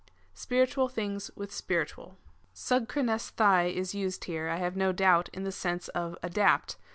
[0.33, 2.17] Spiritual things with spiritual.
[2.55, 6.75] HvyKptvea6at is used here, I have no doubt, in the sense of adapt.